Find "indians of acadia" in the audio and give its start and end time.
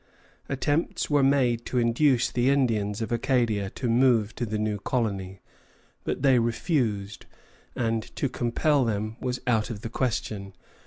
2.49-3.69